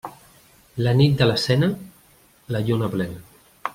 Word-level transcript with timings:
La 0.77 0.95
nit 0.95 1.13
de 1.21 1.27
la 1.31 1.35
Cena, 1.43 1.69
la 2.57 2.63
lluna 2.71 2.91
plena. 2.97 3.21